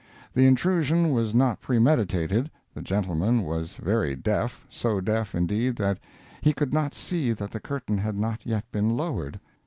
[0.33, 5.99] The intrusion was not premeditated; the gentleman was very deaf—so deaf, indeed, that
[6.41, 9.39] he could not see that the curtain had not yet been lowered.